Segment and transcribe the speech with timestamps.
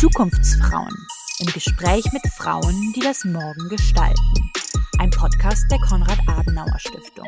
[0.00, 0.96] Zukunftsfrauen
[1.40, 4.50] im Gespräch mit Frauen, die das Morgen gestalten.
[4.98, 7.26] Ein Podcast der Konrad-Adenauer-Stiftung.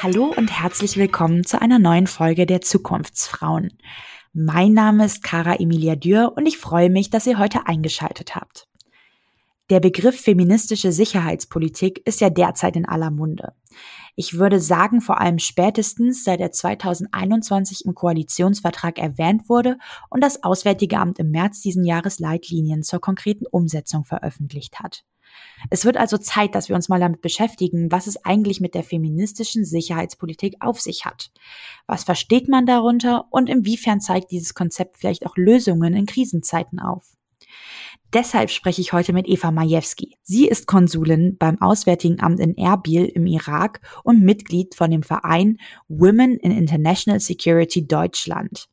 [0.00, 3.76] Hallo und herzlich willkommen zu einer neuen Folge der Zukunftsfrauen.
[4.34, 8.66] Mein Name ist Cara Emilia Dürr und ich freue mich, dass ihr heute eingeschaltet habt.
[9.72, 13.54] Der Begriff feministische Sicherheitspolitik ist ja derzeit in aller Munde.
[14.16, 19.78] Ich würde sagen, vor allem spätestens seit er 2021 im Koalitionsvertrag erwähnt wurde
[20.10, 25.04] und das Auswärtige Amt im März diesen Jahres Leitlinien zur konkreten Umsetzung veröffentlicht hat.
[25.70, 28.84] Es wird also Zeit, dass wir uns mal damit beschäftigen, was es eigentlich mit der
[28.84, 31.30] feministischen Sicherheitspolitik auf sich hat.
[31.86, 37.06] Was versteht man darunter und inwiefern zeigt dieses Konzept vielleicht auch Lösungen in Krisenzeiten auf?
[38.12, 40.18] Deshalb spreche ich heute mit Eva Majewski.
[40.22, 45.56] Sie ist Konsulin beim Auswärtigen Amt in Erbil im Irak und Mitglied von dem Verein
[45.88, 48.68] Women in International Security Deutschland.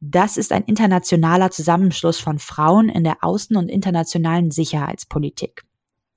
[0.00, 5.64] Das ist ein internationaler Zusammenschluss von Frauen in der außen- und internationalen Sicherheitspolitik.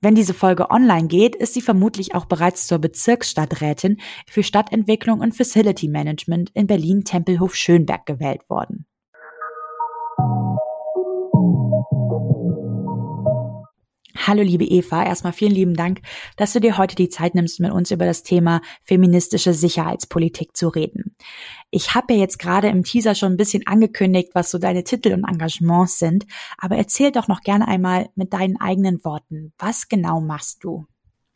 [0.00, 5.34] Wenn diese Folge online geht, ist sie vermutlich auch bereits zur Bezirksstadträtin für Stadtentwicklung und
[5.34, 8.86] Facility Management in Berlin-Tempelhof-Schönberg gewählt worden.
[14.24, 16.00] Hallo liebe Eva, erstmal vielen lieben Dank,
[16.36, 20.68] dass du dir heute die Zeit nimmst, mit uns über das Thema feministische Sicherheitspolitik zu
[20.68, 21.16] reden.
[21.72, 25.12] Ich habe ja jetzt gerade im Teaser schon ein bisschen angekündigt, was so deine Titel
[25.12, 26.24] und Engagements sind,
[26.56, 29.54] aber erzähl doch noch gerne einmal mit deinen eigenen Worten.
[29.58, 30.86] Was genau machst du?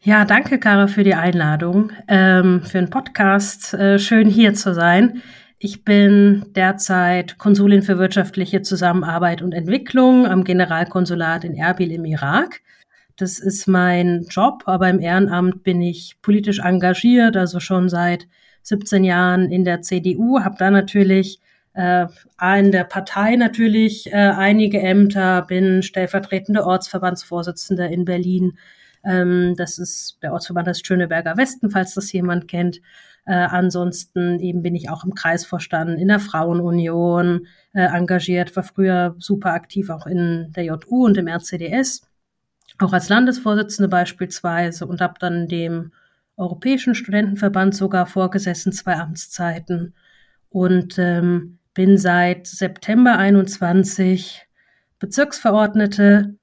[0.00, 3.74] Ja, danke, Kara, für die Einladung, ähm, für den Podcast.
[3.74, 5.22] Äh, schön hier zu sein.
[5.58, 12.60] Ich bin derzeit Konsulin für wirtschaftliche Zusammenarbeit und Entwicklung am Generalkonsulat in Erbil im Irak.
[13.16, 18.28] Das ist mein Job, aber im Ehrenamt bin ich politisch engagiert, also schon seit
[18.62, 21.40] 17 Jahren in der CDU, habe da natürlich
[21.72, 22.06] äh,
[22.58, 28.58] in der Partei natürlich äh, einige Ämter, bin stellvertretende Ortsverbandsvorsitzende in Berlin.
[29.04, 32.80] Ähm, das ist der Ortsverband des Schöneberger Westen, falls das jemand kennt.
[33.24, 39.14] Äh, ansonsten eben bin ich auch im Kreisvorstand in der Frauenunion äh, engagiert, war früher
[39.18, 42.05] super aktiv auch in der JU und im RCDS
[42.78, 45.92] auch als Landesvorsitzende beispielsweise und habe dann dem
[46.36, 49.94] Europäischen Studentenverband sogar vorgesessen, zwei Amtszeiten.
[50.50, 54.46] Und ähm, bin seit September 21
[54.98, 56.36] Bezirksverordnete.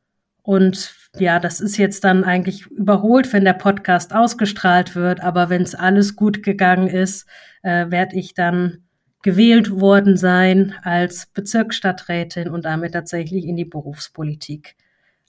[0.43, 5.63] Und ja, das ist jetzt dann eigentlich überholt, wenn der Podcast ausgestrahlt wird, aber wenn
[5.63, 7.27] es alles gut gegangen ist,
[7.63, 8.83] äh, werde ich dann
[9.23, 14.75] gewählt worden sein als Bezirksstadträtin und damit tatsächlich in die Berufspolitik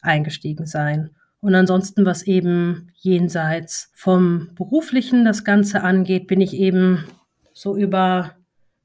[0.05, 1.11] eingestiegen sein.
[1.41, 7.05] Und ansonsten, was eben jenseits vom beruflichen das Ganze angeht, bin ich eben
[7.53, 8.33] so über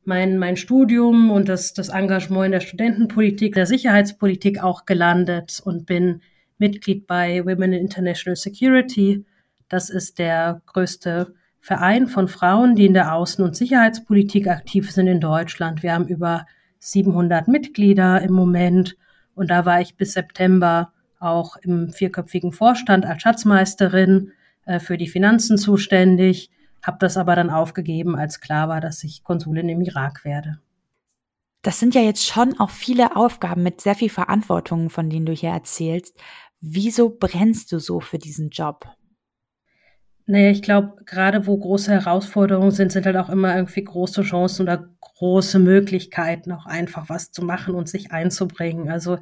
[0.03, 5.85] mein, mein Studium und das, das Engagement in der Studentenpolitik, der Sicherheitspolitik auch gelandet und
[5.85, 6.21] bin
[6.57, 9.25] Mitglied bei Women in International Security.
[9.69, 15.07] Das ist der größte Verein von Frauen, die in der Außen- und Sicherheitspolitik aktiv sind
[15.07, 15.83] in Deutschland.
[15.83, 16.45] Wir haben über
[16.79, 18.97] 700 Mitglieder im Moment
[19.35, 24.31] und da war ich bis September auch im vierköpfigen Vorstand als Schatzmeisterin
[24.65, 26.49] äh, für die Finanzen zuständig,
[26.83, 30.59] habe das aber dann aufgegeben, als klar war, dass ich Konsulin im Irak werde.
[31.61, 35.33] Das sind ja jetzt schon auch viele Aufgaben mit sehr viel Verantwortung, von denen du
[35.33, 36.17] hier erzählst.
[36.61, 38.87] Wieso brennst du so für diesen Job?
[40.29, 44.61] Naja, ich glaube, gerade wo große Herausforderungen sind, sind halt auch immer irgendwie große Chancen
[44.61, 48.91] oder große Möglichkeiten, auch einfach was zu machen und sich einzubringen.
[48.91, 49.17] Also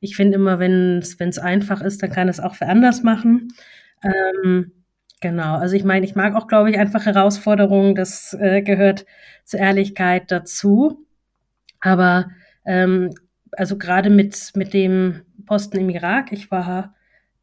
[0.00, 3.48] ich finde immer, wenn es einfach ist, dann kann es auch für anders machen.
[4.04, 4.72] Ähm,
[5.22, 9.06] genau, also ich meine, ich mag auch, glaube ich, einfach Herausforderungen, das äh, gehört
[9.44, 11.06] zur Ehrlichkeit dazu.
[11.80, 12.28] Aber
[12.66, 13.14] ähm,
[13.52, 16.94] also gerade mit, mit dem Posten im Irak, ich war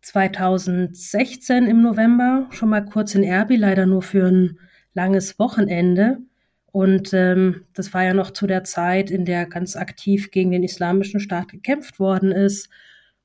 [0.07, 4.57] 2016 im November schon mal kurz in Erbil, leider nur für ein
[4.93, 6.19] langes Wochenende.
[6.71, 10.63] Und ähm, das war ja noch zu der Zeit, in der ganz aktiv gegen den
[10.63, 12.69] Islamischen Staat gekämpft worden ist.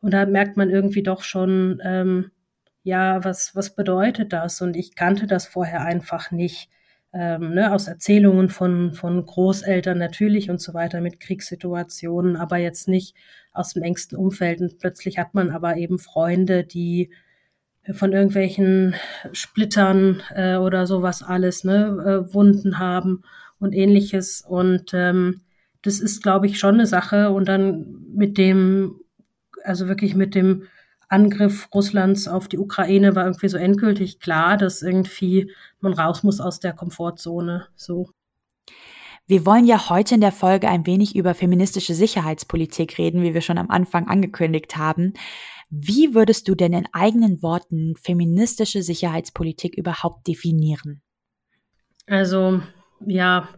[0.01, 2.33] Und da merkt man irgendwie doch schon, ähm,
[2.83, 4.61] ja, was, was bedeutet das?
[4.61, 6.69] Und ich kannte das vorher einfach nicht.
[7.15, 12.89] Ähm, ne, aus Erzählungen von, von Großeltern natürlich und so weiter mit Kriegssituationen, aber jetzt
[12.89, 13.15] nicht
[13.53, 14.61] aus dem engsten Umfeld.
[14.63, 17.11] Und plötzlich hat man aber eben Freunde, die
[17.91, 18.95] von irgendwelchen
[19.33, 23.23] Splittern äh, oder sowas alles, ne, äh, Wunden haben
[23.59, 24.43] und ähnliches.
[24.47, 25.43] Und ähm,
[25.83, 27.31] das ist, glaube ich, schon eine Sache.
[27.31, 29.01] Und dann mit dem,
[29.65, 30.65] also wirklich mit dem
[31.13, 36.41] Angriff Russlands auf die Ukraine war irgendwie so endgültig klar, dass irgendwie man raus muss
[36.41, 37.69] aus der Komfortzone.
[37.77, 38.11] So.
[39.27, 43.41] Wir wollen ja heute in der Folge ein wenig über feministische Sicherheitspolitik reden, wie wir
[43.41, 45.13] schon am Anfang angekündigt haben.
[45.71, 51.03] Wie würdest du denn in eigenen Worten feministische Sicherheitspolitik überhaupt definieren?
[52.07, 52.61] Also,
[53.07, 53.49] ja,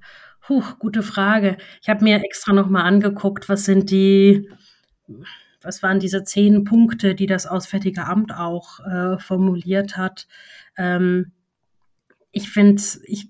[0.47, 1.57] Puh, gute Frage.
[1.81, 4.51] Ich habe mir extra nochmal angeguckt, was sind die,
[5.65, 10.27] was waren diese zehn Punkte, die das Auswärtige Amt auch äh, formuliert hat.
[10.77, 11.33] Ähm,
[12.31, 13.29] ich finde, ich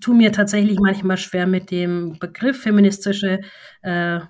[0.00, 3.40] tue mir tatsächlich manchmal schwer mit dem Begriff feministische
[3.82, 4.20] äh,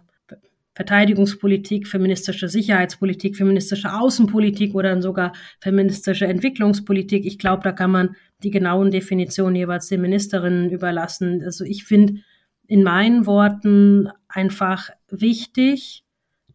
[0.75, 7.25] Verteidigungspolitik, feministische Sicherheitspolitik, feministische Außenpolitik oder sogar feministische Entwicklungspolitik.
[7.25, 11.43] Ich glaube, da kann man die genauen Definitionen jeweils den Ministerinnen überlassen.
[11.45, 12.15] Also ich finde
[12.67, 16.04] in meinen Worten einfach wichtig,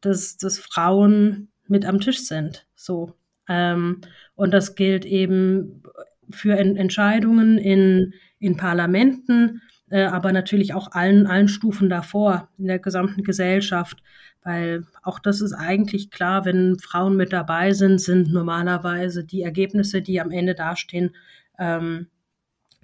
[0.02, 2.68] dass, dass Frauen mit am Tisch sind.
[2.76, 3.14] So.
[3.48, 4.02] Ähm,
[4.36, 5.84] und das gilt eben
[6.30, 12.68] für en Entscheidungen in, in Parlamenten, äh, aber natürlich auch allen, allen Stufen davor in
[12.68, 14.02] der gesamten Gesellschaft.
[14.44, 20.02] Weil auch das ist eigentlich klar, wenn Frauen mit dabei sind, sind normalerweise die Ergebnisse,
[20.02, 21.16] die am Ende dastehen,
[21.58, 22.08] ähm,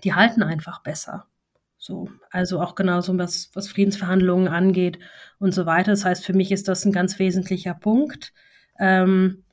[0.03, 1.27] die halten einfach besser.
[1.85, 4.97] So, also auch genauso was, was Friedensverhandlungen angeht
[5.37, 5.91] und so weiter.
[5.91, 8.33] Das heißt, für mich ist das ein ganz wesentlicher Punkt.
[8.79, 9.43] Ähm,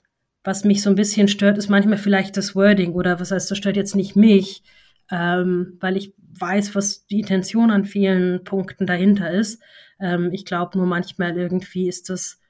[0.42, 3.58] was mich so ein bisschen stört, ist manchmal vielleicht das Wording oder was heißt, das
[3.58, 4.62] stört jetzt nicht mich,
[5.10, 9.60] ähm, weil ich weiß, was die Intention an vielen Punkten dahinter ist.
[10.00, 12.40] Ähm, ich glaube nur manchmal irgendwie ist das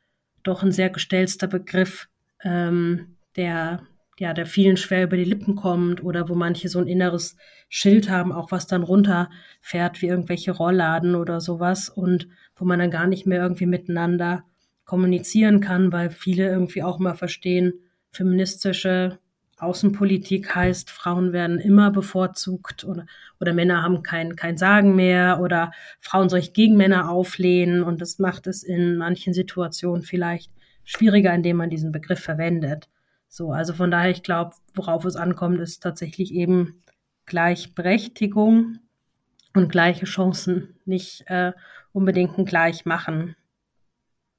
[0.44, 2.08] doch ein sehr gestellster Begriff,
[2.44, 3.82] ähm, der
[4.18, 7.36] ja, der vielen schwer über die Lippen kommt oder wo manche so ein inneres
[7.68, 12.90] Schild haben, auch was dann runterfährt, wie irgendwelche Rollladen oder sowas und wo man dann
[12.90, 14.44] gar nicht mehr irgendwie miteinander
[14.84, 17.72] kommunizieren kann, weil viele irgendwie auch mal verstehen,
[18.10, 19.18] feministische
[19.56, 23.06] Außenpolitik heißt, Frauen werden immer bevorzugt oder,
[23.40, 25.70] oder Männer haben kein, kein Sagen mehr oder
[26.00, 30.50] Frauen soll ich gegen Männer auflehnen und das macht es in manchen Situationen vielleicht
[30.84, 32.88] schwieriger, indem man diesen Begriff verwendet.
[33.34, 36.82] So, also von daher, ich glaube, worauf es ankommt, ist tatsächlich eben
[37.24, 38.80] Gleichberechtigung
[39.54, 41.52] und gleiche Chancen, nicht äh,
[41.94, 43.34] unbedingt ein Gleichmachen.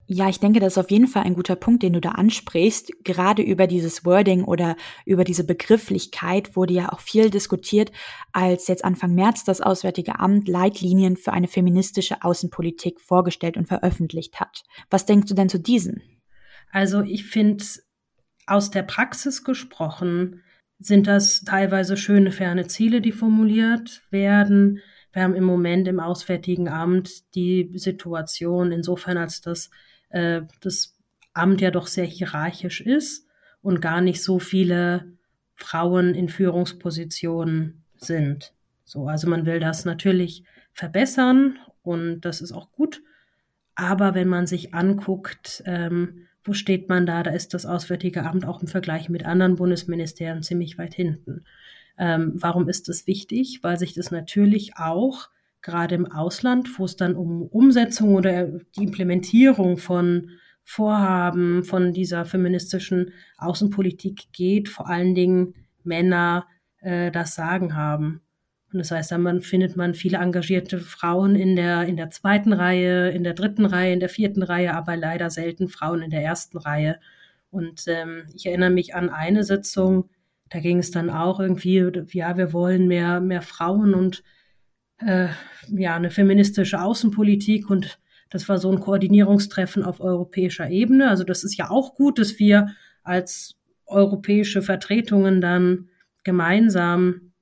[0.05, 3.03] Ja, ich denke, das ist auf jeden Fall ein guter Punkt, den du da ansprichst.
[3.03, 4.75] Gerade über dieses Wording oder
[5.07, 7.91] über diese Begrifflichkeit wurde ja auch viel diskutiert,
[8.31, 14.39] als jetzt Anfang März das Auswärtige Amt Leitlinien für eine feministische Außenpolitik vorgestellt und veröffentlicht
[14.39, 14.61] hat.
[14.91, 16.03] Was denkst du denn zu diesen?
[16.71, 17.63] Also ich finde
[18.47, 20.41] aus der Praxis gesprochen
[20.79, 24.81] sind das teilweise schöne, ferne Ziele, die formuliert werden.
[25.13, 29.69] Wir haben im Moment im Auswärtigen Amt die Situation insofern, als das,
[30.09, 30.97] äh, das
[31.33, 33.27] Amt ja doch sehr hierarchisch ist
[33.61, 35.13] und gar nicht so viele
[35.55, 38.53] Frauen in Führungspositionen sind.
[38.83, 40.43] So, also man will das natürlich
[40.73, 43.01] verbessern und das ist auch gut.
[43.75, 47.23] Aber wenn man sich anguckt, ähm, wo steht man da?
[47.23, 51.45] Da ist das Auswärtige Amt auch im Vergleich mit anderen Bundesministerien ziemlich weit hinten.
[51.97, 53.59] Ähm, warum ist das wichtig?
[53.61, 55.29] Weil sich das natürlich auch
[55.61, 60.29] gerade im Ausland, wo es dann um Umsetzung oder die Implementierung von
[60.65, 66.47] Vorhaben von dieser feministischen Außenpolitik geht, vor allen Dingen Männer
[66.79, 68.21] äh, das Sagen haben.
[68.73, 73.11] Und das heißt, dann findet man viele engagierte Frauen in der, in der zweiten Reihe,
[73.11, 76.57] in der dritten Reihe, in der vierten Reihe, aber leider selten Frauen in der ersten
[76.57, 76.99] Reihe.
[77.51, 80.09] Und ähm, ich erinnere mich an eine Sitzung,
[80.49, 84.23] da ging es dann auch irgendwie, ja, wir wollen mehr, mehr Frauen und
[84.97, 85.27] äh,
[85.69, 87.99] ja, eine feministische Außenpolitik und
[88.29, 91.09] das war so ein Koordinierungstreffen auf europäischer Ebene.
[91.09, 92.69] Also das ist ja auch gut, dass wir
[93.03, 95.89] als europäische Vertretungen dann
[96.23, 97.32] gemeinsam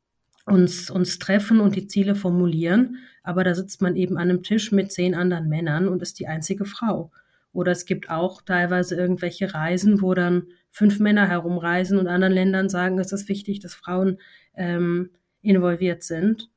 [0.52, 4.72] uns, uns treffen und die Ziele formulieren, aber da sitzt man eben an einem Tisch
[4.72, 7.12] mit zehn anderen Männern und ist die einzige Frau.
[7.54, 12.70] Oder es gibt auch teilweise irgendwelche Reisen, wo dann fünf Männer herumreisen und anderen Ländern
[12.70, 14.20] sagen, es ist wichtig, dass Frauen
[14.56, 15.10] ähm,
[15.42, 16.50] involviert sind.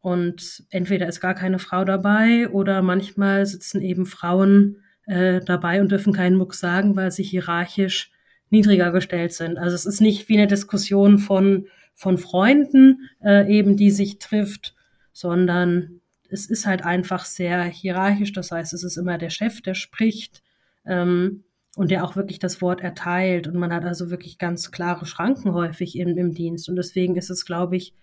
[0.00, 5.92] Und entweder ist gar keine Frau dabei oder manchmal sitzen eben Frauen äh, dabei und
[5.92, 8.10] dürfen keinen Muck sagen, weil sie hierarchisch
[8.50, 9.58] niedriger gestellt sind.
[9.58, 14.74] Also es ist nicht wie eine Diskussion von von Freunden äh, eben, die sich trifft,
[15.12, 18.32] sondern es ist halt einfach sehr hierarchisch.
[18.32, 20.42] Das heißt, es ist immer der Chef, der spricht
[20.86, 21.44] ähm,
[21.76, 23.46] und der auch wirklich das Wort erteilt.
[23.46, 26.68] Und man hat also wirklich ganz klare Schranken häufig im, im Dienst.
[26.68, 27.94] Und deswegen ist es, glaube ich,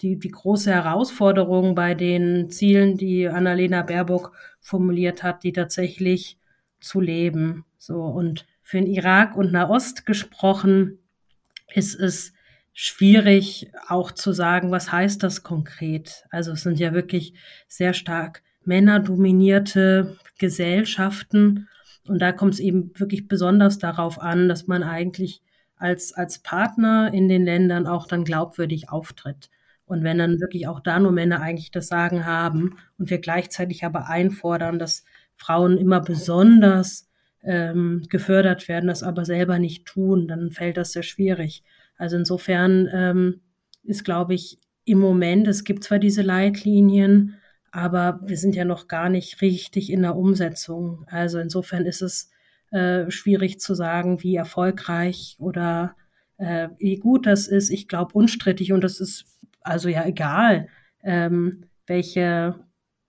[0.00, 6.38] die, die große Herausforderung bei den Zielen, die Annalena Baerbock formuliert hat, die tatsächlich
[6.80, 7.64] zu leben.
[7.78, 10.98] So und für den Irak und Nahost gesprochen
[11.74, 12.33] ist es
[12.74, 16.24] schwierig auch zu sagen, was heißt das konkret.
[16.30, 17.34] Also es sind ja wirklich
[17.68, 21.68] sehr stark männerdominierte Gesellschaften
[22.06, 25.42] und da kommt es eben wirklich besonders darauf an, dass man eigentlich
[25.76, 29.50] als, als Partner in den Ländern auch dann glaubwürdig auftritt.
[29.86, 33.84] Und wenn dann wirklich auch da nur Männer eigentlich das Sagen haben und wir gleichzeitig
[33.84, 35.04] aber einfordern, dass
[35.36, 37.08] Frauen immer besonders
[37.42, 41.62] ähm, gefördert werden, das aber selber nicht tun, dann fällt das sehr schwierig.
[41.96, 43.40] Also insofern ähm,
[43.82, 47.36] ist, glaube ich, im Moment, es gibt zwar diese Leitlinien,
[47.70, 51.04] aber wir sind ja noch gar nicht richtig in der Umsetzung.
[51.08, 52.30] Also insofern ist es
[52.70, 55.96] äh, schwierig zu sagen, wie erfolgreich oder
[56.38, 57.70] äh, wie gut das ist.
[57.70, 59.26] Ich glaube unstrittig und das ist
[59.60, 60.68] also ja egal,
[61.02, 62.54] ähm, welche,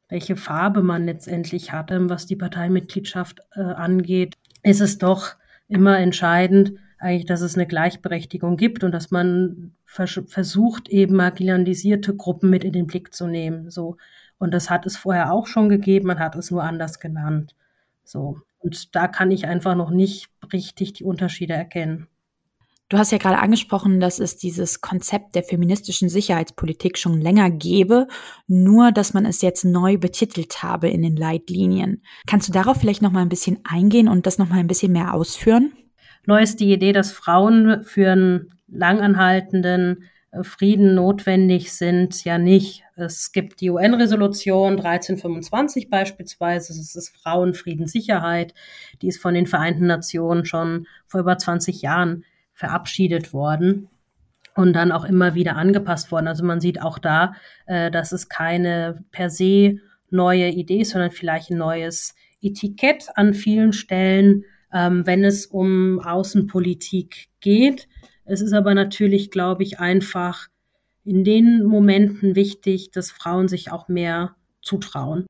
[0.10, 5.36] welche Farbe man letztendlich hat, ähm, was die Parteimitgliedschaft äh, angeht, ist es doch
[5.68, 6.74] immer entscheidend,
[7.06, 12.64] eigentlich, dass es eine Gleichberechtigung gibt und dass man vers versucht, eben marginalisierte Gruppen mit
[12.64, 13.70] in den Blick zu nehmen.
[13.70, 13.98] So.
[14.38, 17.56] Und das hat es vorher auch schon gegeben, man hat es nur anders genannt.
[18.04, 18.40] So.
[18.60, 22.08] Und da kann ich einfach noch nicht richtig die Unterschiede erkennen.
[22.90, 28.08] Du hast ja gerade angesprochen, dass es dieses Konzept der feministischen Sicherheitspolitik schon länger gäbe,
[28.48, 32.04] nur dass man es jetzt neu betitelt habe in den Leitlinien.
[32.28, 34.92] Kannst du darauf vielleicht noch mal ein bisschen eingehen und das noch mal ein bisschen
[34.92, 35.74] mehr ausführen?
[36.26, 42.84] Neu ist die Idee, dass Frauen für einen langanhaltenden äh, Frieden notwendig sind, ja nicht.
[42.96, 48.54] Es gibt die UN-Resolution 1325 beispielsweise, das ist Frauenfriedenssicherheit,
[49.02, 53.90] die ist von den Vereinten Nationen schon vor über 20 Jahren verabschiedet worden
[54.56, 56.28] und dann auch immer wieder angepasst worden.
[56.28, 57.34] Also man sieht auch da,
[57.66, 59.80] äh, dass es keine per se
[60.10, 66.00] neue Idee ist, sondern vielleicht ein neues Etikett an vielen Stellen, ähm, wenn es um
[66.02, 67.88] Außenpolitik geht.
[68.26, 70.48] Es ist aber natürlich, glaube ich, einfach
[71.06, 75.26] in den Momenten wichtig, dass Frauen sich auch mehr zutrauen.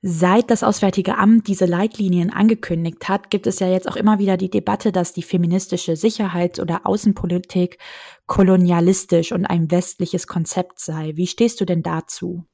[0.00, 4.36] Seit das Auswärtige Amt diese Leitlinien angekündigt hat, gibt es ja jetzt auch immer wieder
[4.36, 7.78] die Debatte, dass die feministische Sicherheits- oder Außenpolitik
[8.26, 11.12] kolonialistisch und ein westliches Konzept sei.
[11.16, 12.44] Wie stehst du denn dazu?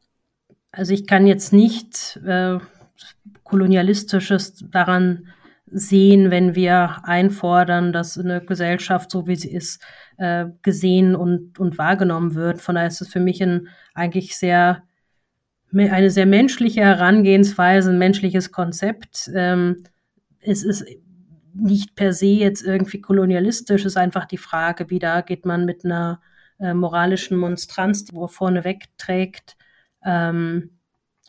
[0.72, 2.58] Also ich kann jetzt nicht äh,
[3.42, 5.28] kolonialistisches daran
[5.72, 9.82] sehen, wenn wir einfordern, dass eine Gesellschaft, so wie sie ist,
[10.18, 12.60] äh, gesehen und, und wahrgenommen wird.
[12.60, 14.82] Von daher ist es für mich ein eigentlich sehr
[15.72, 19.30] eine sehr menschliche Herangehensweise, ein menschliches Konzept.
[19.34, 19.84] Ähm,
[20.40, 20.84] es ist
[21.54, 25.64] nicht per se jetzt irgendwie kolonialistisch, es ist einfach die Frage, wie da geht man
[25.64, 26.20] mit einer
[26.58, 29.56] äh, moralischen Monstranz, die man vorne wegträgt,
[30.04, 30.70] ähm,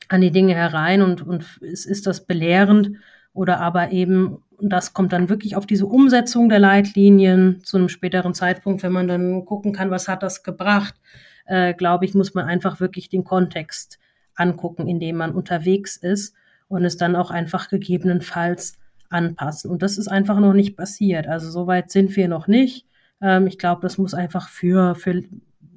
[0.07, 2.97] an die Dinge herein und, und ist, ist das belehrend
[3.33, 7.89] oder aber eben, und das kommt dann wirklich auf diese Umsetzung der Leitlinien zu einem
[7.89, 10.95] späteren Zeitpunkt, wenn man dann gucken kann, was hat das gebracht,
[11.45, 13.99] äh, glaube ich, muss man einfach wirklich den Kontext
[14.35, 16.35] angucken, in dem man unterwegs ist
[16.67, 18.77] und es dann auch einfach gegebenenfalls
[19.09, 19.71] anpassen.
[19.71, 21.27] Und das ist einfach noch nicht passiert.
[21.27, 22.85] Also soweit sind wir noch nicht.
[23.21, 25.21] Ähm, ich glaube, das muss einfach für, für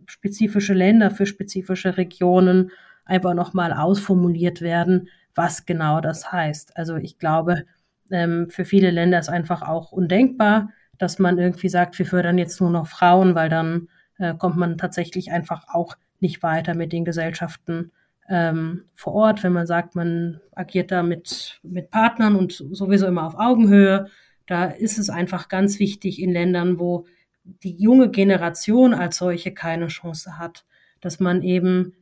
[0.06, 2.70] spezifische Länder, für spezifische Regionen
[3.04, 6.76] einfach nochmal ausformuliert werden, was genau das heißt.
[6.76, 7.64] Also ich glaube,
[8.10, 12.60] ähm, für viele Länder ist einfach auch undenkbar, dass man irgendwie sagt, wir fördern jetzt
[12.60, 13.88] nur noch Frauen, weil dann
[14.18, 17.92] äh, kommt man tatsächlich einfach auch nicht weiter mit den Gesellschaften
[18.28, 23.26] ähm, vor Ort, wenn man sagt, man agiert da mit, mit Partnern und sowieso immer
[23.26, 24.06] auf Augenhöhe.
[24.46, 27.06] Da ist es einfach ganz wichtig in Ländern, wo
[27.44, 30.64] die junge Generation als solche keine Chance hat,
[31.00, 31.94] dass man eben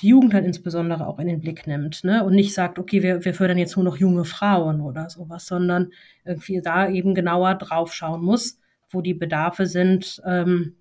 [0.00, 2.24] die Jugend halt insbesondere auch in den Blick nimmt ne?
[2.24, 5.92] und nicht sagt, okay, wir, wir fördern jetzt nur noch junge Frauen oder sowas, sondern
[6.24, 10.76] irgendwie da eben genauer drauf schauen muss, wo die Bedarfe sind ähm,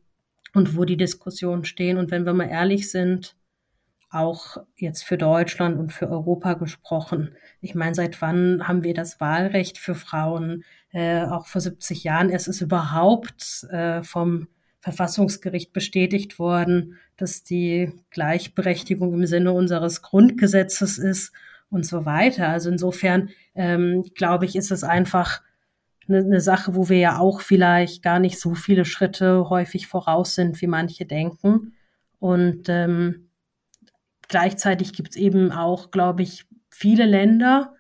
[0.54, 1.98] und wo die Diskussionen stehen.
[1.98, 3.36] Und wenn wir mal ehrlich sind,
[4.10, 7.36] auch jetzt für Deutschland und für Europa gesprochen.
[7.60, 10.64] Ich meine, seit wann haben wir das Wahlrecht für Frauen?
[10.92, 14.48] Äh, auch vor 70 Jahren Es ist überhaupt äh, vom
[14.92, 21.32] Verfassungsgericht bestätigt worden, dass die Gleichberechtigung im Sinne unseres Grundgesetzes ist
[21.70, 22.50] und so weiter.
[22.50, 25.42] Also insofern ähm, glaube ich, ist es einfach
[26.08, 30.36] eine, eine Sache, wo wir ja auch vielleicht gar nicht so viele Schritte häufig voraus
[30.36, 31.74] sind, wie manche denken.
[32.20, 33.28] Und ähm,
[34.28, 37.74] Gleichzeitig gibt es eben auch, glaube ich, viele Länder,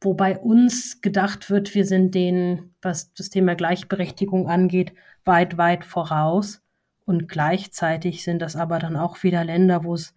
[0.00, 4.92] wo bei uns gedacht wird, wir sind denen, was das Thema Gleichberechtigung angeht,
[5.26, 6.62] weit, weit voraus.
[7.04, 10.14] Und gleichzeitig sind das aber dann auch wieder Länder, wo es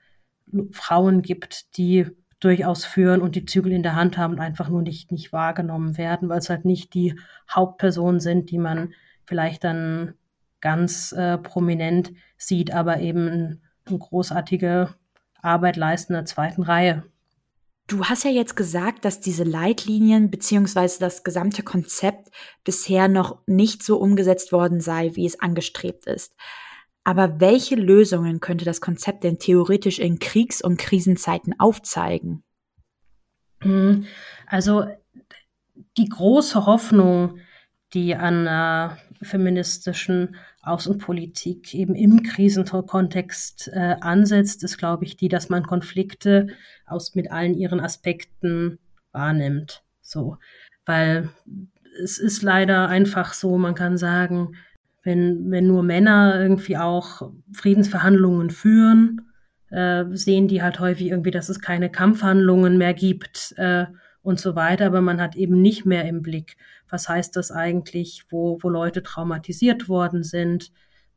[0.72, 2.08] Frauen gibt, die
[2.40, 5.98] durchaus führen und die Zügel in der Hand haben und einfach nur nicht, nicht wahrgenommen
[5.98, 7.20] werden, weil es halt nicht die
[7.54, 8.94] Hauptpersonen sind, die man
[9.26, 10.14] vielleicht dann
[10.62, 14.96] ganz äh, prominent sieht, aber eben eine großartige
[15.42, 17.04] Arbeit leisten in der zweiten Reihe.
[17.90, 22.30] Du hast ja jetzt gesagt, dass diese Leitlinien beziehungsweise das gesamte Konzept
[22.64, 26.36] bisher noch nicht so umgesetzt worden sei, wie es angestrebt ist.
[27.04, 32.44] Aber welche Lösungen könnte das Konzept denn theoretisch in Kriegs- und Krisenzeiten aufzeigen?
[33.64, 34.06] Mhm.
[34.46, 34.86] Also
[35.98, 37.40] die große Hoffnung,
[37.96, 40.36] die an einer feministischen
[40.70, 46.48] Außenpolitik eben im Krisenkontext äh, ansetzt, ist, glaube ich, die, dass man Konflikte
[46.86, 48.80] aus mit allen ihren Aspekten
[49.12, 49.84] wahrnimmt.
[50.02, 50.38] So,
[50.86, 51.30] weil
[52.02, 54.56] es ist leider einfach so, man kann sagen,
[55.04, 59.22] wenn, wenn nur Männer irgendwie auch Friedensverhandlungen führen,
[59.70, 63.86] äh, sehen die halt häufig irgendwie, dass es keine Kampfhandlungen mehr gibt äh,
[64.22, 66.58] und so weiter, aber man hat eben nicht mehr im Blick,
[66.90, 70.72] was heißt das eigentlich, wo, wo Leute traumatisiert worden sind,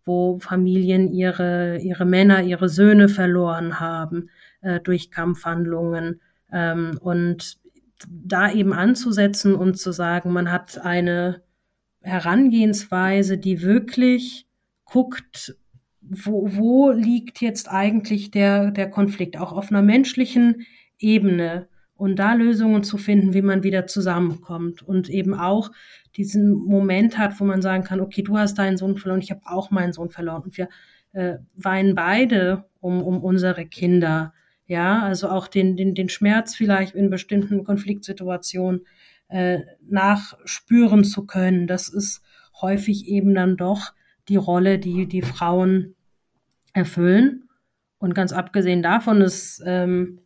[0.05, 4.31] wo Familien ihre, ihre Männer, ihre Söhne verloren haben
[4.61, 6.21] äh, durch Kampfhandlungen.
[6.53, 7.59] Ähm, und
[8.09, 11.43] da eben anzusetzen und zu sagen, man hat eine
[12.01, 14.47] Herangehensweise, die wirklich
[14.85, 15.57] guckt,
[16.01, 20.67] wo, wo liegt jetzt eigentlich der, der Konflikt, auch auf einer menschlichen
[20.99, 21.69] Ebene
[22.03, 25.71] und da Lösungen zu finden, wie man wieder zusammenkommt und eben auch
[26.17, 29.43] diesen Moment hat, wo man sagen kann, okay, du hast deinen Sohn verloren, ich habe
[29.45, 30.69] auch meinen Sohn verloren und wir
[31.13, 34.35] äh, weinen beide um, um unsere Kinder.
[34.67, 38.81] Ja, also auch den, den, den Schmerz vielleicht in bestimmten Konfliktsituationen
[39.29, 41.69] äh, nachspüren zu können.
[41.69, 42.21] Das ist
[42.61, 43.93] häufig eben dann doch
[44.29, 45.95] die Rolle, die die Frauen
[46.73, 47.45] erfüllen.
[47.99, 50.19] Und ganz abgesehen davon ist, ähm,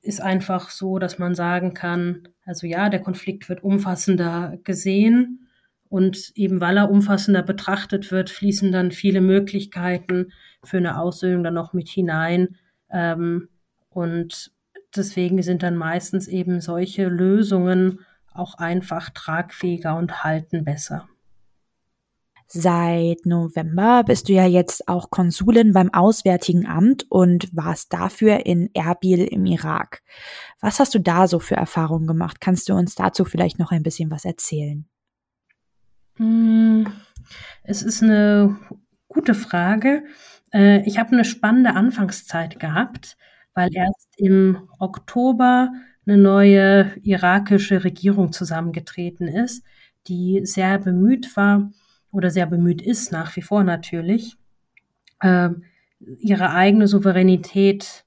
[0.00, 5.48] ist einfach so, dass man sagen kann, also ja, der Konflikt wird umfassender gesehen
[5.88, 10.32] und eben weil er umfassender betrachtet wird, fließen dann viele Möglichkeiten
[10.64, 12.56] für eine Aussöhnung dann noch mit hinein.
[12.90, 13.48] Ähm,
[13.90, 14.52] und
[14.96, 18.00] deswegen sind dann meistens eben solche Lösungen
[18.32, 21.08] auch einfach tragfähiger und halten besser.
[22.54, 28.68] Seit November bist du ja jetzt auch Konsulin beim Auswärtigen Amt und warst dafür in
[28.74, 30.02] Erbil im Irak.
[30.60, 32.42] Was hast du da so für Erfahrungen gemacht?
[32.42, 34.84] Kannst du uns dazu vielleicht noch ein bisschen was erzählen?
[36.16, 36.92] Hm,
[37.62, 38.58] es ist eine
[39.08, 40.04] gute Frage.
[40.52, 43.16] Äh, ich habe eine spannende Anfangszeit gehabt,
[43.54, 45.70] weil erst im Oktober
[46.06, 49.64] eine neue irakische Regierung zusammengetreten ist,
[50.06, 51.70] die sehr bemüht war,
[52.12, 54.36] oder sehr bemüht ist, nach wie vor natürlich,
[55.20, 55.50] äh,
[56.18, 58.04] ihre eigene Souveränität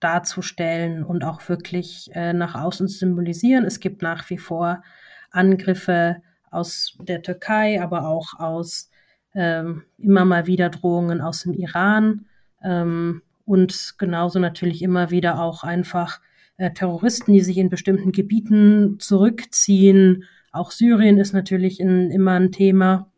[0.00, 3.64] darzustellen und auch wirklich äh, nach außen zu symbolisieren.
[3.64, 4.82] Es gibt nach wie vor
[5.30, 8.90] Angriffe aus der Türkei, aber auch aus
[9.34, 12.26] ähm, immer mal wieder Drohungen aus dem Iran
[12.62, 16.20] ähm, und genauso natürlich immer wieder auch einfach
[16.56, 20.24] äh, Terroristen, die sich in bestimmten Gebieten zurückziehen.
[20.52, 23.10] Auch Syrien ist natürlich in, immer ein Thema.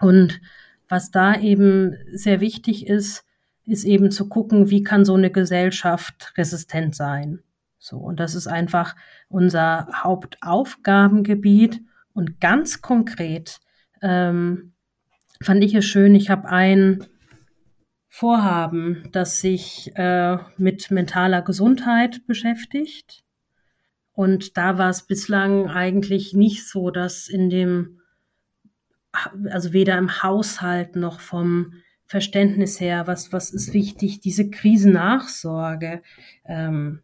[0.00, 0.40] Und
[0.88, 3.24] was da eben sehr wichtig ist,
[3.66, 7.40] ist eben zu gucken, wie kann so eine Gesellschaft resistent sein.
[7.78, 8.96] So, und das ist einfach
[9.28, 11.80] unser Hauptaufgabengebiet.
[12.14, 13.60] Und ganz konkret
[14.02, 14.72] ähm,
[15.40, 17.04] fand ich es schön, ich habe ein
[18.08, 23.22] Vorhaben, das sich äh, mit mentaler Gesundheit beschäftigt.
[24.12, 27.97] Und da war es bislang eigentlich nicht so, dass in dem
[29.50, 31.74] also weder im Haushalt noch vom
[32.06, 36.02] Verständnis her, was, was ist wichtig, diese Krisennachsorge,
[36.46, 37.00] ähm,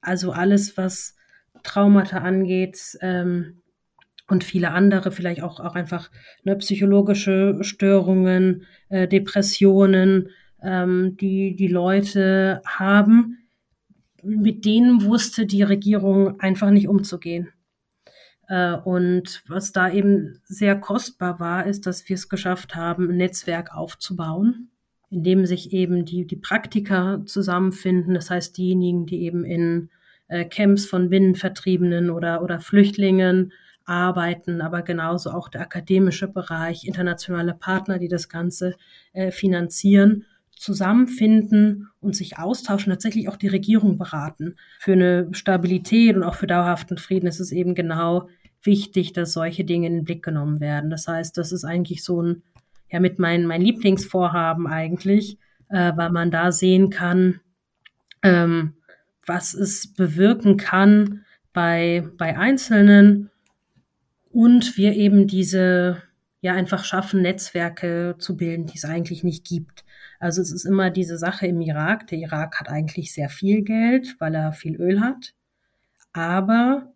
[0.00, 1.14] also alles, was
[1.62, 3.62] Traumata angeht ähm,
[4.28, 6.10] und viele andere, vielleicht auch, auch einfach
[6.42, 10.30] ne, psychologische Störungen, äh, Depressionen,
[10.62, 13.38] ähm, die die Leute haben,
[14.22, 17.52] mit denen wusste die Regierung einfach nicht umzugehen.
[18.50, 23.16] Äh, und was da eben sehr kostbar war, ist, dass wir es geschafft haben, ein
[23.16, 24.70] Netzwerk aufzubauen,
[25.08, 28.12] in dem sich eben die, die Praktiker zusammenfinden.
[28.12, 29.90] Das heißt, diejenigen, die eben in
[30.26, 33.52] äh, Camps von Binnenvertriebenen oder, oder Flüchtlingen
[33.84, 38.74] arbeiten, aber genauso auch der akademische Bereich, internationale Partner, die das Ganze
[39.12, 44.56] äh, finanzieren, zusammenfinden und sich austauschen, tatsächlich auch die Regierung beraten.
[44.80, 48.28] Für eine Stabilität und auch für dauerhaften Frieden ist es eben genau
[48.62, 50.90] wichtig, dass solche Dinge in den Blick genommen werden.
[50.90, 52.42] Das heißt, das ist eigentlich so ein,
[52.90, 57.40] ja mit mein, mein Lieblingsvorhaben eigentlich, äh, weil man da sehen kann,
[58.22, 58.74] ähm,
[59.26, 63.30] was es bewirken kann bei, bei Einzelnen
[64.30, 66.02] und wir eben diese,
[66.40, 69.84] ja, einfach schaffen, Netzwerke zu bilden, die es eigentlich nicht gibt.
[70.18, 72.06] Also es ist immer diese Sache im Irak.
[72.08, 75.34] Der Irak hat eigentlich sehr viel Geld, weil er viel Öl hat.
[76.12, 76.92] Aber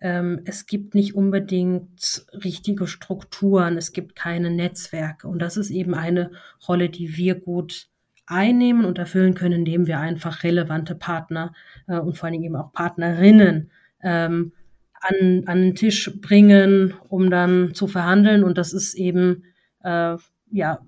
[0.00, 5.26] es gibt nicht unbedingt richtige Strukturen, es gibt keine Netzwerke.
[5.26, 6.30] Und das ist eben eine
[6.68, 7.88] Rolle, die wir gut
[8.28, 11.54] einnehmen und erfüllen können, indem wir einfach relevante Partner
[11.86, 13.70] äh, und vor allen Dingen eben auch Partnerinnen
[14.02, 14.52] ähm,
[15.00, 18.44] an, an den Tisch bringen, um dann zu verhandeln.
[18.44, 19.44] Und das ist eben
[19.82, 20.16] äh,
[20.50, 20.80] ja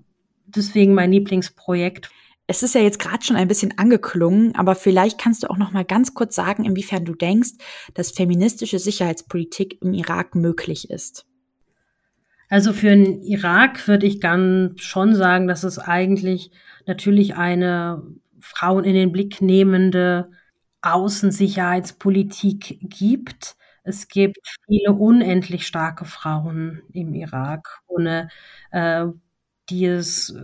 [0.45, 2.11] deswegen mein Lieblingsprojekt.
[2.51, 5.71] Es ist ja jetzt gerade schon ein bisschen angeklungen, aber vielleicht kannst du auch noch
[5.71, 7.51] mal ganz kurz sagen, inwiefern du denkst,
[7.93, 11.25] dass feministische Sicherheitspolitik im Irak möglich ist.
[12.49, 16.51] Also für den Irak würde ich ganz schon sagen, dass es eigentlich
[16.85, 18.03] natürlich eine
[18.41, 20.29] Frauen in den Blick nehmende
[20.81, 23.55] Außensicherheitspolitik gibt.
[23.85, 28.27] Es gibt viele unendlich starke Frauen im Irak, ohne
[28.71, 29.05] äh,
[29.69, 30.35] die es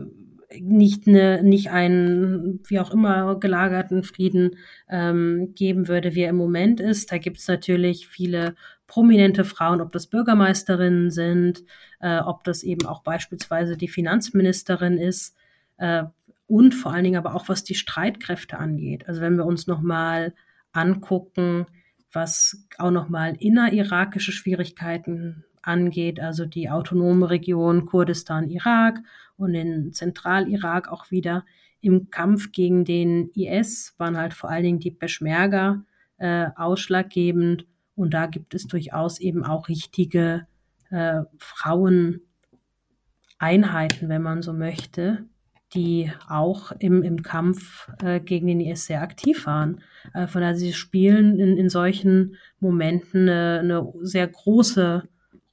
[0.59, 4.57] nicht, eine, nicht einen, wie auch immer, gelagerten Frieden
[4.89, 7.11] ähm, geben würde, wie er im Moment ist.
[7.11, 8.55] Da gibt es natürlich viele
[8.87, 11.63] prominente Frauen, ob das Bürgermeisterinnen sind,
[11.99, 15.35] äh, ob das eben auch beispielsweise die Finanzministerin ist
[15.77, 16.03] äh,
[16.47, 19.07] und vor allen Dingen aber auch was die Streitkräfte angeht.
[19.07, 20.33] Also wenn wir uns nochmal
[20.71, 21.65] angucken,
[22.13, 28.99] was auch nochmal innerirakische Schwierigkeiten angeht, also die autonome Region Kurdistan, Irak
[29.37, 31.45] und in Zentralirak auch wieder
[31.81, 35.83] im Kampf gegen den IS waren halt vor allen Dingen die Peschmerga
[36.17, 37.65] äh, ausschlaggebend
[37.95, 40.47] und da gibt es durchaus eben auch richtige
[40.89, 45.25] äh, Fraueneinheiten, wenn man so möchte,
[45.73, 49.81] die auch im, im Kampf äh, gegen den IS sehr aktiv waren.
[50.13, 55.07] Äh, von daher, sie spielen in, in solchen Momenten eine, eine sehr große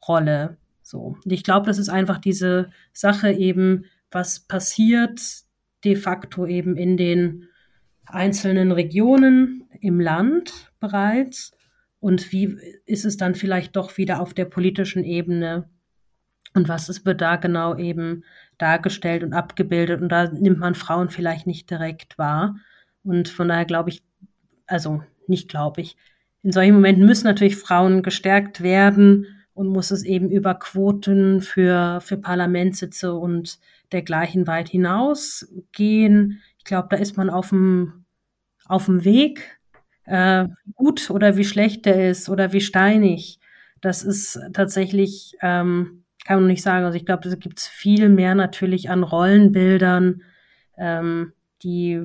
[0.09, 0.59] Rolle.
[0.83, 1.17] So.
[1.25, 5.21] Und ich glaube, das ist einfach diese Sache eben, was passiert
[5.85, 7.49] de facto eben in den
[8.07, 11.53] einzelnen Regionen im Land bereits
[12.01, 15.69] und wie ist es dann vielleicht doch wieder auf der politischen Ebene
[16.55, 18.25] und was ist, wird da genau eben
[18.59, 22.57] dargestellt und abgebildet und da nimmt man Frauen vielleicht nicht direkt wahr
[23.03, 24.03] und von daher glaube ich,
[24.67, 25.97] also nicht glaube ich,
[26.43, 32.01] in solchen Momenten müssen natürlich Frauen gestärkt werden und muss es eben über Quoten für,
[32.01, 33.59] für Parlamentssitze und
[33.93, 36.41] dergleichen weit hinaus gehen.
[36.59, 38.05] Ich glaube, da ist man auf dem,
[38.67, 39.59] auf dem Weg.
[40.07, 43.39] Äh, gut oder wie schlecht der ist oder wie steinig.
[43.81, 46.85] Das ist tatsächlich, ähm, kann man nicht sagen.
[46.85, 50.23] Also ich glaube, da gibt es viel mehr natürlich an Rollenbildern,
[50.77, 52.01] ähm, die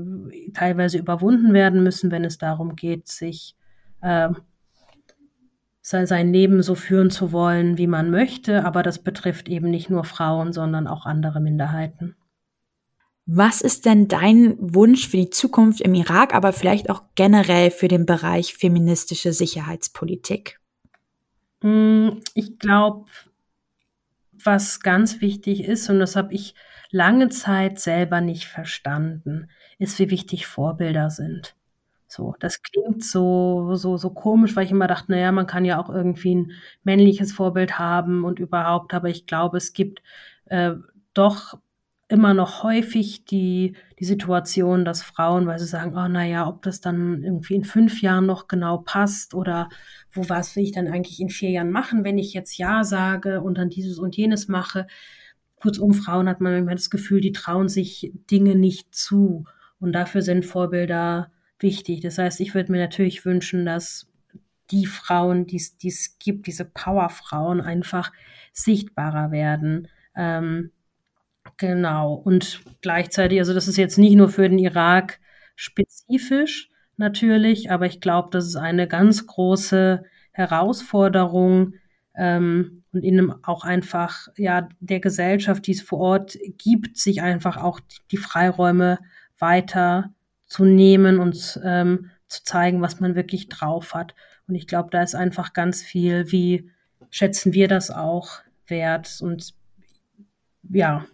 [0.54, 3.56] teilweise überwunden werden müssen, wenn es darum geht, sich
[4.02, 4.30] äh,
[5.90, 10.04] sein Leben so führen zu wollen, wie man möchte, aber das betrifft eben nicht nur
[10.04, 12.16] Frauen, sondern auch andere Minderheiten.
[13.26, 17.88] Was ist denn dein Wunsch für die Zukunft im Irak, aber vielleicht auch generell für
[17.88, 20.60] den Bereich feministische Sicherheitspolitik?
[21.62, 23.06] Hm, ich glaube,
[24.44, 26.56] was ganz wichtig ist, und das habe ich
[26.92, 31.56] lange Zeit selber nicht verstanden, ist, wie wichtig Vorbilder sind.
[32.12, 35.80] So, das klingt so, so, so komisch, weil ich immer dachte, naja, man kann ja
[35.80, 36.52] auch irgendwie ein
[36.84, 40.02] männliches Vorbild haben und überhaupt, aber ich glaube, es gibt
[40.46, 40.74] äh,
[41.14, 41.60] doch
[42.08, 46.82] immer noch häufig die, die Situation, dass Frauen, weil sie sagen, oh naja, ob das
[46.82, 49.70] dann irgendwie in fünf Jahren noch genau passt oder
[50.12, 53.42] wo was will ich dann eigentlich in vier Jahren machen, wenn ich jetzt Ja sage
[53.42, 54.88] und dann dieses und jenes mache.
[55.62, 59.46] Kurzum, Frauen hat man immer das Gefühl, die trauen sich Dinge nicht zu.
[59.80, 62.02] Und dafür sind Vorbilder wichtig.
[62.02, 64.08] Das heißt, ich würde mir natürlich wünschen, dass
[64.72, 68.12] die Frauen, die es gibt, diese Powerfrauen einfach
[68.54, 69.88] sichtbarer werden.
[70.16, 70.72] Ähm,
[71.58, 72.14] genau.
[72.14, 75.20] Und gleichzeitig, also das ist jetzt nicht nur für den Irak
[75.56, 81.74] spezifisch natürlich, aber ich glaube, das ist eine ganz große Herausforderung
[82.16, 87.58] ähm, und ihnen auch einfach ja der Gesellschaft, die es vor Ort gibt, sich einfach
[87.58, 87.80] auch
[88.12, 89.00] die Freiräume
[89.38, 90.14] weiter
[90.50, 94.14] zu nehmen und ähm, zu zeigen, was man wirklich drauf hat.
[94.48, 96.70] Und ich glaube, da ist einfach ganz viel, wie
[97.10, 99.20] schätzen wir das auch wert.
[99.22, 99.54] Und
[100.70, 101.06] ja,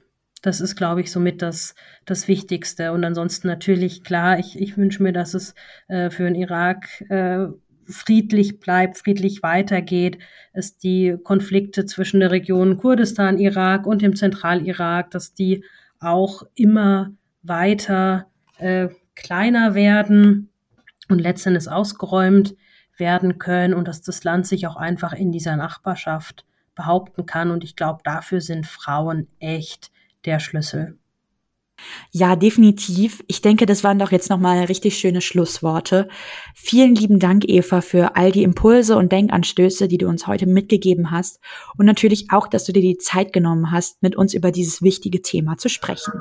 [0.41, 2.91] das ist, glaube ich, somit das, das Wichtigste.
[2.91, 5.53] Und ansonsten natürlich, klar, ich, ich wünsche mir, dass es
[5.87, 7.47] äh, für den Irak äh,
[7.87, 10.17] friedlich bleibt, friedlich weitergeht,
[10.53, 15.63] es die Konflikte zwischen der Region Kurdistan, Irak und dem Zentralirak, dass die
[15.99, 17.11] auch immer
[17.43, 20.49] weiter äh, kleiner werden
[21.09, 22.55] und letztendlich ausgeräumt
[22.97, 27.51] werden können und dass das Land sich auch einfach in dieser Nachbarschaft behaupten kann.
[27.51, 29.91] Und ich glaube, dafür sind Frauen echt
[30.25, 30.97] der Schlüssel.
[32.11, 33.23] Ja, definitiv.
[33.27, 36.07] Ich denke, das waren doch jetzt nochmal richtig schöne Schlussworte.
[36.53, 41.11] Vielen lieben Dank, Eva, für all die Impulse und Denkanstöße, die du uns heute mitgegeben
[41.11, 41.39] hast.
[41.77, 45.21] Und natürlich auch, dass du dir die Zeit genommen hast, mit uns über dieses wichtige
[45.21, 46.13] Thema zu sprechen.